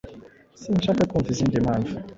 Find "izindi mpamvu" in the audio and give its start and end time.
1.33-1.93